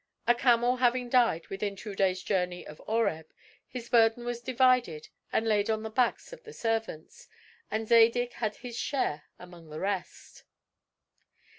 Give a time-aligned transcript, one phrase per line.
[0.25, 3.27] A camel having died within two days' journey of Oreb,
[3.67, 7.27] his burden was divided and laid on the backs of the servants;
[7.69, 10.43] and Zadig had his share among the rest.